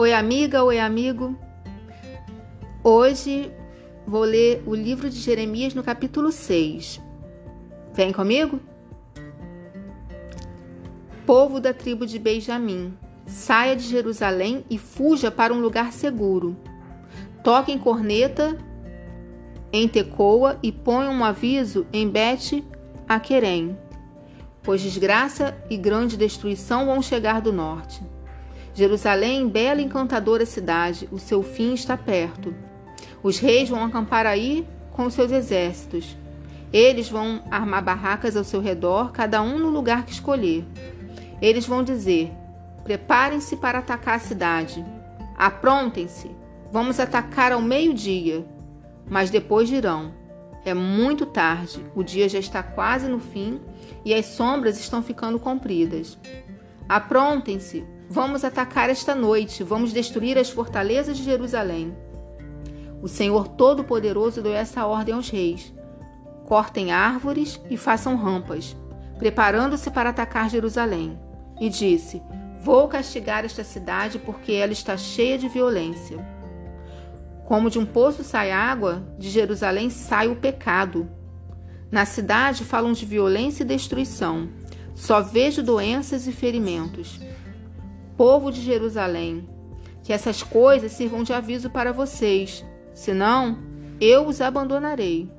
Oi, 0.00 0.12
amiga, 0.12 0.62
oi, 0.62 0.78
amigo. 0.78 1.36
Hoje 2.84 3.50
vou 4.06 4.22
ler 4.22 4.62
o 4.64 4.72
livro 4.72 5.10
de 5.10 5.18
Jeremias 5.18 5.74
no 5.74 5.82
capítulo 5.82 6.30
6. 6.30 7.00
Vem 7.94 8.12
comigo? 8.12 8.60
Povo 11.26 11.58
da 11.58 11.74
tribo 11.74 12.06
de 12.06 12.16
Benjamim, 12.16 12.96
saia 13.26 13.74
de 13.74 13.82
Jerusalém 13.82 14.64
e 14.70 14.78
fuja 14.78 15.32
para 15.32 15.52
um 15.52 15.58
lugar 15.58 15.92
seguro. 15.92 16.56
Toquem 17.42 17.76
corneta 17.76 18.56
em 19.72 19.88
Tecoa 19.88 20.60
e 20.62 20.70
ponham 20.70 21.12
um 21.12 21.24
aviso 21.24 21.88
em 21.92 22.08
Bet 22.08 22.64
Aquerem, 23.08 23.76
pois 24.62 24.80
desgraça 24.80 25.58
e 25.68 25.76
grande 25.76 26.16
destruição 26.16 26.86
vão 26.86 27.02
chegar 27.02 27.40
do 27.40 27.52
norte. 27.52 28.00
Jerusalém, 28.78 29.48
bela 29.48 29.80
e 29.80 29.84
encantadora 29.84 30.46
cidade, 30.46 31.08
o 31.10 31.18
seu 31.18 31.42
fim 31.42 31.74
está 31.74 31.96
perto. 31.96 32.54
Os 33.24 33.40
reis 33.40 33.68
vão 33.68 33.82
acampar 33.82 34.24
aí 34.24 34.64
com 34.92 35.10
seus 35.10 35.32
exércitos. 35.32 36.16
Eles 36.72 37.08
vão 37.08 37.42
armar 37.50 37.82
barracas 37.82 38.36
ao 38.36 38.44
seu 38.44 38.60
redor, 38.60 39.10
cada 39.10 39.42
um 39.42 39.58
no 39.58 39.68
lugar 39.68 40.06
que 40.06 40.12
escolher. 40.12 40.64
Eles 41.42 41.66
vão 41.66 41.82
dizer: 41.82 42.30
Preparem-se 42.84 43.56
para 43.56 43.80
atacar 43.80 44.14
a 44.14 44.20
cidade. 44.20 44.86
Aprontem-se. 45.36 46.30
Vamos 46.70 47.00
atacar 47.00 47.50
ao 47.50 47.60
meio-dia. 47.60 48.46
Mas 49.10 49.28
depois 49.28 49.68
dirão: 49.68 50.14
É 50.64 50.72
muito 50.72 51.26
tarde, 51.26 51.84
o 51.96 52.04
dia 52.04 52.28
já 52.28 52.38
está 52.38 52.62
quase 52.62 53.08
no 53.08 53.18
fim 53.18 53.60
e 54.04 54.14
as 54.14 54.26
sombras 54.26 54.78
estão 54.78 55.02
ficando 55.02 55.40
compridas. 55.40 56.16
Aprontem-se, 56.88 57.84
Vamos 58.10 58.42
atacar 58.42 58.88
esta 58.88 59.14
noite, 59.14 59.62
vamos 59.62 59.92
destruir 59.92 60.38
as 60.38 60.48
fortalezas 60.48 61.18
de 61.18 61.22
Jerusalém. 61.22 61.94
O 63.02 63.08
Senhor 63.08 63.48
Todo-Poderoso 63.48 64.40
deu 64.40 64.54
essa 64.54 64.86
ordem 64.86 65.14
aos 65.14 65.28
reis: 65.28 65.74
cortem 66.46 66.90
árvores 66.90 67.60
e 67.68 67.76
façam 67.76 68.16
rampas, 68.16 68.74
preparando-se 69.18 69.90
para 69.90 70.08
atacar 70.08 70.48
Jerusalém. 70.48 71.18
E 71.60 71.68
disse: 71.68 72.22
Vou 72.62 72.88
castigar 72.88 73.44
esta 73.44 73.62
cidade 73.62 74.18
porque 74.18 74.52
ela 74.52 74.72
está 74.72 74.96
cheia 74.96 75.36
de 75.36 75.46
violência. 75.46 76.16
Como 77.44 77.68
de 77.68 77.78
um 77.78 77.84
poço 77.84 78.24
sai 78.24 78.50
água, 78.50 79.02
de 79.18 79.28
Jerusalém 79.28 79.90
sai 79.90 80.28
o 80.28 80.36
pecado. 80.36 81.06
Na 81.90 82.06
cidade 82.06 82.64
falam 82.64 82.92
de 82.92 83.04
violência 83.04 83.64
e 83.64 83.66
destruição. 83.66 84.48
Só 84.94 85.20
vejo 85.20 85.62
doenças 85.62 86.26
e 86.26 86.32
ferimentos 86.32 87.20
povo 88.18 88.50
de 88.50 88.60
Jerusalém, 88.60 89.48
que 90.02 90.12
essas 90.12 90.42
coisas 90.42 90.90
sirvam 90.90 91.22
de 91.22 91.32
aviso 91.32 91.70
para 91.70 91.92
vocês, 91.92 92.64
senão 92.92 93.56
eu 94.00 94.26
os 94.26 94.40
abandonarei. 94.40 95.30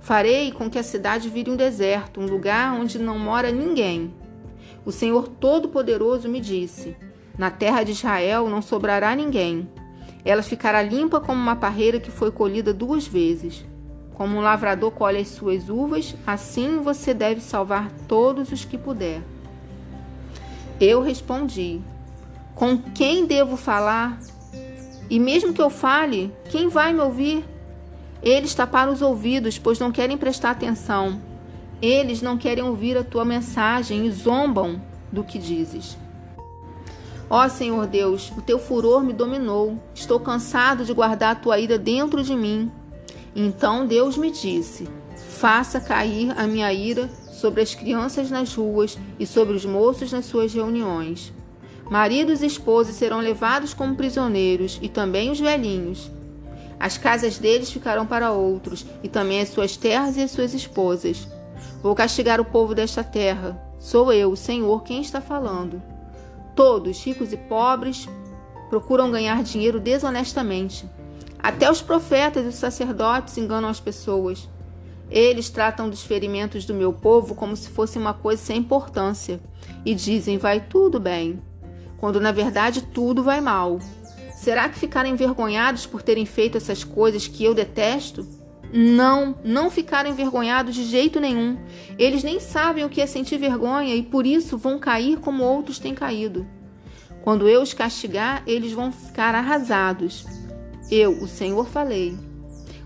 Farei 0.00 0.50
com 0.50 0.68
que 0.68 0.76
a 0.76 0.82
cidade 0.82 1.28
vire 1.28 1.52
um 1.52 1.56
deserto, 1.56 2.20
um 2.20 2.26
lugar 2.26 2.74
onde 2.74 2.98
não 2.98 3.16
mora 3.16 3.52
ninguém. 3.52 4.12
O 4.84 4.90
Senhor 4.90 5.28
Todo-Poderoso 5.28 6.28
me 6.28 6.40
disse: 6.40 6.96
Na 7.38 7.48
terra 7.48 7.84
de 7.84 7.92
Israel 7.92 8.48
não 8.48 8.60
sobrará 8.60 9.14
ninguém. 9.14 9.70
Ela 10.24 10.42
ficará 10.42 10.82
limpa 10.82 11.20
como 11.20 11.40
uma 11.40 11.54
parreira 11.54 12.00
que 12.00 12.10
foi 12.10 12.32
colhida 12.32 12.74
duas 12.74 13.06
vezes. 13.06 13.64
Como 14.14 14.36
um 14.36 14.40
lavrador 14.40 14.90
colhe 14.90 15.18
as 15.18 15.28
suas 15.28 15.68
uvas, 15.68 16.16
assim 16.26 16.80
você 16.80 17.14
deve 17.14 17.40
salvar 17.40 17.88
todos 18.08 18.50
os 18.50 18.64
que 18.64 18.76
puder. 18.76 19.22
Eu 20.80 21.02
respondi: 21.02 21.80
com 22.56 22.78
quem 22.78 23.26
devo 23.26 23.56
falar? 23.56 24.18
E 25.08 25.20
mesmo 25.20 25.52
que 25.52 25.60
eu 25.62 25.70
fale, 25.70 26.34
quem 26.50 26.68
vai 26.68 26.92
me 26.92 27.00
ouvir? 27.00 27.44
Eles 28.22 28.54
taparam 28.54 28.92
os 28.92 29.02
ouvidos, 29.02 29.58
pois 29.58 29.78
não 29.78 29.92
querem 29.92 30.16
prestar 30.16 30.50
atenção. 30.50 31.20
Eles 31.80 32.22
não 32.22 32.38
querem 32.38 32.64
ouvir 32.64 32.96
a 32.96 33.04
tua 33.04 33.24
mensagem 33.24 34.06
e 34.06 34.10
zombam 34.10 34.82
do 35.12 35.22
que 35.22 35.38
dizes. 35.38 35.98
Ó 37.28 37.46
Senhor 37.48 37.86
Deus, 37.86 38.32
o 38.36 38.40
teu 38.40 38.58
furor 38.58 39.04
me 39.04 39.12
dominou. 39.12 39.78
Estou 39.94 40.18
cansado 40.18 40.84
de 40.84 40.94
guardar 40.94 41.32
a 41.32 41.38
tua 41.38 41.58
ira 41.58 41.78
dentro 41.78 42.24
de 42.24 42.34
mim. 42.34 42.72
Então 43.34 43.86
Deus 43.86 44.16
me 44.16 44.30
disse: 44.30 44.88
Faça 45.28 45.78
cair 45.78 46.32
a 46.38 46.46
minha 46.46 46.72
ira 46.72 47.10
sobre 47.30 47.60
as 47.60 47.74
crianças 47.74 48.30
nas 48.30 48.54
ruas 48.54 48.98
e 49.20 49.26
sobre 49.26 49.54
os 49.54 49.66
moços 49.66 50.10
nas 50.10 50.24
suas 50.24 50.54
reuniões. 50.54 51.35
Maridos 51.88 52.42
e 52.42 52.46
esposas 52.46 52.96
serão 52.96 53.20
levados 53.20 53.72
como 53.72 53.94
prisioneiros, 53.94 54.78
e 54.82 54.88
também 54.88 55.30
os 55.30 55.38
velhinhos. 55.38 56.10
As 56.80 56.98
casas 56.98 57.38
deles 57.38 57.70
ficarão 57.70 58.06
para 58.06 58.32
outros, 58.32 58.84
e 59.02 59.08
também 59.08 59.40
as 59.40 59.50
suas 59.50 59.76
terras 59.76 60.16
e 60.16 60.22
as 60.22 60.32
suas 60.32 60.52
esposas. 60.52 61.28
Vou 61.82 61.94
castigar 61.94 62.40
o 62.40 62.44
povo 62.44 62.74
desta 62.74 63.04
terra. 63.04 63.60
Sou 63.78 64.12
eu, 64.12 64.32
o 64.32 64.36
Senhor, 64.36 64.82
quem 64.82 65.00
está 65.00 65.20
falando. 65.20 65.80
Todos, 66.56 67.02
ricos 67.04 67.32
e 67.32 67.36
pobres, 67.36 68.08
procuram 68.68 69.10
ganhar 69.10 69.42
dinheiro 69.44 69.78
desonestamente. 69.78 70.88
Até 71.38 71.70
os 71.70 71.80
profetas 71.80 72.44
e 72.44 72.48
os 72.48 72.56
sacerdotes 72.56 73.38
enganam 73.38 73.68
as 73.68 73.78
pessoas. 73.78 74.48
Eles 75.08 75.48
tratam 75.48 75.88
dos 75.88 76.02
ferimentos 76.02 76.64
do 76.64 76.74
meu 76.74 76.92
povo 76.92 77.36
como 77.36 77.56
se 77.56 77.68
fosse 77.68 77.96
uma 77.96 78.12
coisa 78.12 78.42
sem 78.42 78.56
importância 78.58 79.38
e 79.84 79.94
dizem: 79.94 80.36
vai 80.36 80.60
tudo 80.60 80.98
bem 80.98 81.40
quando 81.98 82.20
na 82.20 82.32
verdade 82.32 82.82
tudo 82.82 83.22
vai 83.22 83.40
mal? 83.40 83.78
Será 84.34 84.68
que 84.68 84.78
ficaram 84.78 85.08
envergonhados 85.08 85.86
por 85.86 86.02
terem 86.02 86.26
feito 86.26 86.56
essas 86.56 86.84
coisas 86.84 87.26
que 87.26 87.42
eu 87.44 87.54
detesto? 87.54 88.26
Não, 88.72 89.36
não 89.44 89.70
ficaram 89.70 90.10
envergonhados 90.10 90.74
de 90.74 90.84
jeito 90.84 91.20
nenhum. 91.20 91.56
Eles 91.98 92.22
nem 92.22 92.38
sabem 92.38 92.84
o 92.84 92.88
que 92.88 93.00
é 93.00 93.06
sentir 93.06 93.38
vergonha 93.38 93.94
e 93.94 94.02
por 94.02 94.26
isso 94.26 94.58
vão 94.58 94.78
cair 94.78 95.18
como 95.18 95.42
outros 95.42 95.78
têm 95.78 95.94
caído. 95.94 96.46
Quando 97.22 97.48
eu 97.48 97.62
os 97.62 97.74
castigar, 97.74 98.42
eles 98.46 98.72
vão 98.72 98.92
ficar 98.92 99.34
arrasados. 99.34 100.24
Eu, 100.90 101.22
o 101.22 101.26
Senhor, 101.26 101.66
falei. 101.66 102.16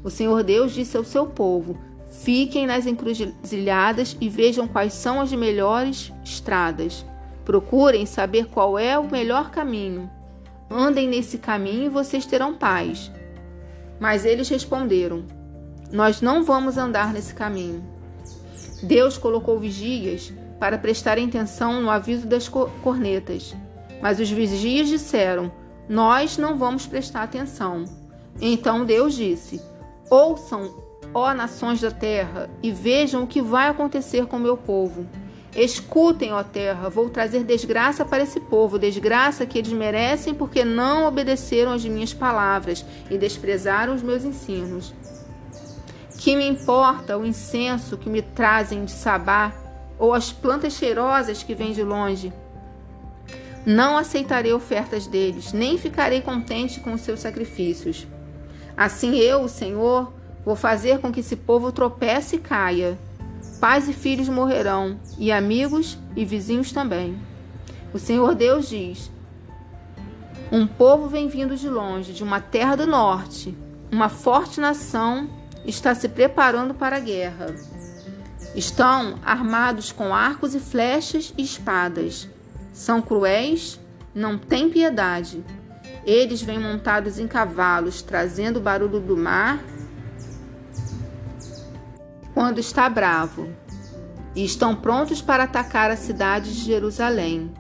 O 0.03 0.09
Senhor 0.09 0.43
Deus 0.43 0.73
disse 0.73 0.97
ao 0.97 1.05
seu 1.05 1.27
povo: 1.27 1.77
Fiquem 2.23 2.67
nas 2.67 2.87
encruzilhadas 2.87 4.17
e 4.21 4.29
vejam 4.29 4.67
quais 4.67 4.95
são 4.95 5.21
as 5.21 5.33
melhores 5.33 6.13
estradas. 6.25 7.05
Procurem 7.51 8.07
saber 8.07 8.47
qual 8.47 8.79
é 8.79 8.97
o 8.97 9.11
melhor 9.11 9.51
caminho. 9.51 10.09
Andem 10.71 11.09
nesse 11.09 11.37
caminho 11.37 11.87
e 11.87 11.89
vocês 11.89 12.25
terão 12.25 12.55
paz. 12.55 13.11
Mas 13.99 14.25
eles 14.25 14.49
responderam: 14.49 15.25
Nós 15.91 16.21
não 16.21 16.45
vamos 16.45 16.79
andar 16.79 17.13
nesse 17.13 17.35
caminho. 17.35 17.85
Deus 18.85 19.19
colocou 19.19 19.59
vigias 19.59 20.33
para 20.61 20.79
prestar 20.79 21.19
atenção 21.19 21.83
no 21.83 21.91
aviso 21.91 22.25
das 22.25 22.49
cornetas. 22.49 23.53
Mas 24.01 24.21
os 24.21 24.31
vigias 24.31 24.87
disseram: 24.87 25.51
Nós 25.89 26.39
não 26.39 26.57
vamos 26.57 26.87
prestar 26.87 27.25
atenção. 27.25 27.85
Então 28.41 28.85
Deus 28.85 29.13
disse: 29.13 29.61
Ouçam, 30.09 30.73
ó 31.13 31.35
nações 31.35 31.81
da 31.81 31.91
terra, 31.91 32.49
e 32.63 32.71
vejam 32.71 33.25
o 33.25 33.27
que 33.27 33.43
vai 33.43 33.67
acontecer 33.67 34.27
com 34.27 34.39
meu 34.39 34.57
povo. 34.57 35.05
Escutem, 35.55 36.33
ó 36.33 36.45
terra, 36.45 36.89
vou 36.89 37.11
trazer 37.11 37.43
desgraça 37.43 38.05
para 38.05 38.23
esse 38.23 38.39
povo, 38.39 38.79
desgraça 38.79 39.45
que 39.45 39.59
eles 39.59 39.73
merecem 39.73 40.33
porque 40.33 40.65
não 40.65 41.07
obedeceram 41.09 41.73
às 41.73 41.85
minhas 41.85 42.15
palavras 42.15 42.85
e 43.11 43.19
desprezaram 43.19 43.95
os 43.95 44.03
meus 44.03 44.25
ensinos. 44.25 44.95
Que 46.19 46.37
me 46.37 46.47
importa 46.47 47.19
o 47.19 47.27
incenso 47.27 47.97
que 47.97 48.09
me 48.09 48.23
trazem 48.23 48.85
de 48.85 48.93
Sabá 48.93 49.53
ou 49.99 50.15
as 50.15 50.33
plantas 50.33 50.75
cheirosas 50.75 51.43
que 51.43 51.55
vêm 51.55 51.73
de 51.73 51.83
longe? 51.83 52.33
Não 53.67 53.97
aceitarei 53.97 54.53
ofertas 54.53 55.07
deles, 55.07 55.53
nem 55.53 55.77
ficarei 55.77 56.21
contente 56.21 56.79
com 56.79 56.93
os 56.93 57.01
seus 57.01 57.21
sacrifícios. 57.21 58.07
Assim 58.77 59.17
eu, 59.17 59.43
o 59.43 59.49
Senhor, 59.49 60.13
vou 60.45 60.55
fazer 60.55 61.01
com 61.01 61.11
que 61.11 61.21
esse 61.21 61.35
povo 61.35 61.73
tropece 61.73 62.37
e 62.37 62.39
caia 62.39 62.97
Pais 63.61 63.87
e 63.91 63.93
filhos 63.93 64.27
morrerão, 64.27 64.99
e 65.19 65.31
amigos 65.31 65.99
e 66.17 66.25
vizinhos 66.25 66.73
também. 66.73 67.21
O 67.93 67.99
Senhor 67.99 68.35
Deus 68.35 68.71
diz: 68.71 69.11
Um 70.51 70.67
povo 70.67 71.09
vem 71.09 71.29
vindo 71.29 71.55
de 71.55 71.69
longe, 71.69 72.15
de 72.15 72.23
uma 72.23 72.41
terra 72.41 72.75
do 72.75 72.87
norte. 72.87 73.55
Uma 73.93 74.09
forte 74.09 74.61
nação 74.61 75.29
está 75.67 75.95
se 75.95 76.09
preparando 76.09 76.73
para 76.73 76.97
a 76.97 77.01
guerra. 77.01 77.55
Estão 78.57 79.19
armados 79.23 79.93
com 79.93 80.15
arcos 80.15 80.55
e 80.55 80.61
flechas 80.61 81.35
e 81.37 81.43
espadas. 81.43 82.29
São 82.73 83.03
cruéis, 83.03 83.79
não 84.15 84.39
têm 84.39 84.71
piedade. 84.71 85.45
Eles 86.07 86.41
vêm 86.41 86.59
montados 86.59 87.19
em 87.19 87.29
cavalos, 87.29 88.01
trazendo 88.01 88.57
o 88.57 88.63
barulho 88.63 89.01
do 89.01 89.19
mar 89.19 89.63
quando 92.41 92.59
está 92.59 92.89
bravo, 92.89 93.51
e 94.35 94.43
estão 94.43 94.75
prontos 94.75 95.21
para 95.21 95.45
atacar 95.45 95.91
a 95.91 95.97
cidade 95.97 96.55
de 96.55 96.61
Jerusalém. 96.65 97.53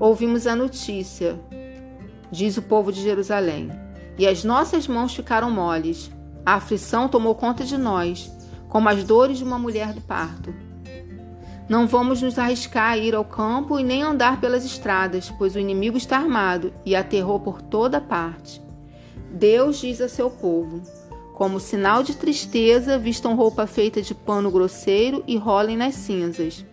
Ouvimos 0.00 0.44
a 0.44 0.56
notícia. 0.56 1.38
diz 2.28 2.56
o 2.56 2.62
povo 2.62 2.90
de 2.90 3.00
Jerusalém. 3.00 3.70
E 4.18 4.26
as 4.26 4.42
nossas 4.42 4.88
mãos 4.88 5.14
ficaram 5.14 5.52
moles. 5.52 6.10
A 6.44 6.54
aflição 6.54 7.08
tomou 7.08 7.36
conta 7.36 7.62
de 7.62 7.78
nós, 7.78 8.28
como 8.68 8.88
as 8.88 9.04
dores 9.04 9.38
de 9.38 9.44
uma 9.44 9.56
mulher 9.56 9.92
do 9.92 10.00
parto. 10.00 10.52
Não 11.68 11.86
vamos 11.86 12.20
nos 12.20 12.40
arriscar 12.40 12.94
a 12.94 12.98
ir 12.98 13.14
ao 13.14 13.24
campo 13.24 13.78
e 13.78 13.84
nem 13.84 14.02
andar 14.02 14.40
pelas 14.40 14.64
estradas, 14.64 15.32
pois 15.38 15.54
o 15.54 15.60
inimigo 15.60 15.96
está 15.96 16.16
armado 16.16 16.72
e 16.84 16.96
aterrou 16.96 17.38
por 17.38 17.62
toda 17.62 18.00
parte. 18.00 18.60
Deus 19.30 19.78
diz 19.78 20.00
a 20.00 20.08
seu 20.08 20.28
povo: 20.28 20.82
como 21.38 21.60
sinal 21.60 22.02
de 22.02 22.16
tristeza, 22.16 22.98
vistam 22.98 23.36
roupa 23.36 23.64
feita 23.64 24.02
de 24.02 24.12
pano 24.12 24.50
grosseiro 24.50 25.22
e 25.24 25.36
rolem 25.36 25.76
nas 25.76 25.94
cinzas. 25.94 26.66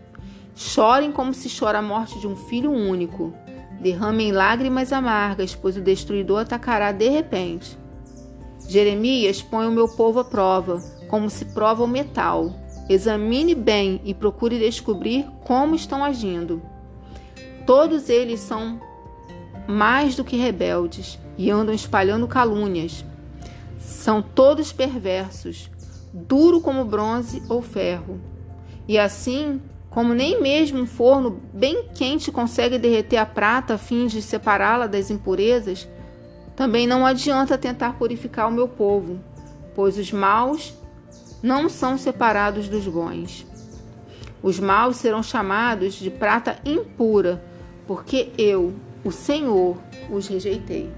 Chorem 0.55 1.11
como 1.11 1.35
se 1.35 1.55
chora 1.55 1.77
a 1.77 1.83
morte 1.83 2.19
de 2.19 2.25
um 2.25 2.35
filho 2.35 2.71
único. 2.71 3.31
Derramem 3.79 4.31
lágrimas 4.31 4.91
amargas, 4.91 5.53
pois 5.53 5.77
o 5.77 5.81
destruidor 5.81 6.41
atacará 6.41 6.91
de 6.91 7.07
repente. 7.07 7.77
Jeremias 8.67 9.39
põe 9.39 9.67
o 9.67 9.71
meu 9.71 9.87
povo 9.87 10.21
à 10.21 10.23
prova, 10.23 10.81
como 11.07 11.29
se 11.29 11.45
prova 11.45 11.83
o 11.83 11.87
metal. 11.87 12.51
Examine 12.89 13.53
bem 13.53 14.01
e 14.03 14.15
procure 14.15 14.57
descobrir 14.57 15.27
como 15.43 15.75
estão 15.75 16.03
agindo. 16.03 16.59
Todos 17.67 18.09
eles 18.09 18.39
são 18.39 18.81
mais 19.67 20.15
do 20.15 20.23
que 20.23 20.35
rebeldes 20.37 21.19
e 21.37 21.51
andam 21.51 21.75
espalhando 21.75 22.27
calúnias. 22.27 23.05
São 23.85 24.21
todos 24.21 24.73
perversos, 24.73 25.69
duro 26.11 26.59
como 26.59 26.83
bronze 26.83 27.41
ou 27.47 27.61
ferro. 27.61 28.19
E 28.87 28.97
assim 28.97 29.61
como 29.91 30.13
nem 30.13 30.41
mesmo 30.41 30.79
um 30.79 30.85
forno 30.85 31.39
bem 31.53 31.87
quente 31.93 32.29
consegue 32.29 32.77
derreter 32.77 33.15
a 33.15 33.25
prata 33.25 33.75
a 33.75 33.77
fim 33.77 34.07
de 34.07 34.21
separá-la 34.21 34.87
das 34.87 35.09
impurezas, 35.09 35.87
também 36.53 36.85
não 36.85 37.05
adianta 37.05 37.57
tentar 37.57 37.93
purificar 37.93 38.49
o 38.49 38.51
meu 38.51 38.67
povo, 38.67 39.19
pois 39.73 39.97
os 39.97 40.11
maus 40.11 40.73
não 41.41 41.69
são 41.69 41.97
separados 41.97 42.67
dos 42.67 42.87
bons. 42.87 43.45
Os 44.43 44.59
maus 44.59 44.97
serão 44.97 45.23
chamados 45.23 45.93
de 45.93 46.09
prata 46.09 46.59
impura, 46.65 47.41
porque 47.87 48.31
eu, 48.37 48.73
o 49.03 49.11
Senhor, 49.11 49.77
os 50.09 50.27
rejeitei. 50.27 50.91